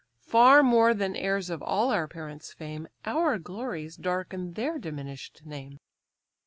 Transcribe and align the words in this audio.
Far 0.23 0.63
more 0.63 0.95
than 0.95 1.15
heirs 1.15 1.51
of 1.51 1.61
all 1.61 1.91
our 1.91 2.07
parents' 2.07 2.51
fame, 2.51 2.87
Our 3.05 3.37
glories 3.37 3.95
darken 3.97 4.53
their 4.53 4.79
diminish'd 4.79 5.45
name." 5.45 5.79